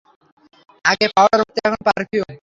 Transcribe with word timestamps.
আগে 0.85 1.05
পাউডার 1.15 1.39
মাখতো 1.41 1.59
এখন 1.65 1.81
পারফিউম। 1.87 2.31